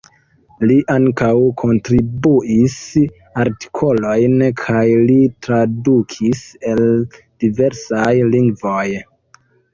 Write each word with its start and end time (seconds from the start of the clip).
Li 0.69 0.75
ankaŭ 0.93 1.33
kontribuis 1.63 2.77
artikolojn 3.43 4.33
kaj 4.63 4.81
li 5.11 5.19
tradukis 5.49 6.43
el 6.73 6.83
diversaj 7.45 8.13
lingvoj. 8.33 8.85